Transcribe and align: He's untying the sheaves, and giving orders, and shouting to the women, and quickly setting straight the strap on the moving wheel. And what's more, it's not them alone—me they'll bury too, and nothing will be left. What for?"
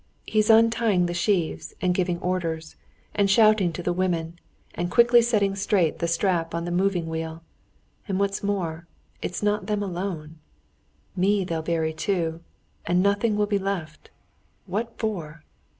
He's 0.25 0.49
untying 0.49 1.05
the 1.05 1.13
sheaves, 1.13 1.75
and 1.79 1.93
giving 1.93 2.17
orders, 2.21 2.75
and 3.13 3.29
shouting 3.29 3.71
to 3.73 3.83
the 3.83 3.93
women, 3.93 4.39
and 4.73 4.89
quickly 4.89 5.21
setting 5.21 5.55
straight 5.55 5.99
the 5.99 6.07
strap 6.07 6.55
on 6.55 6.65
the 6.65 6.71
moving 6.71 7.05
wheel. 7.07 7.43
And 8.07 8.19
what's 8.19 8.41
more, 8.41 8.87
it's 9.21 9.43
not 9.43 9.67
them 9.67 9.83
alone—me 9.83 11.43
they'll 11.43 11.61
bury 11.61 11.93
too, 11.93 12.41
and 12.83 13.03
nothing 13.03 13.35
will 13.37 13.45
be 13.45 13.59
left. 13.59 14.09
What 14.65 14.97
for?" 14.97 15.43